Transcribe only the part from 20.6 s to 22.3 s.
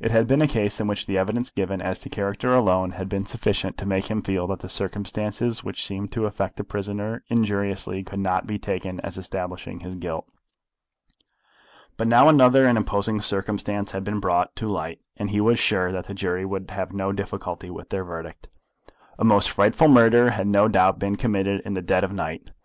doubt been committed in the dead of the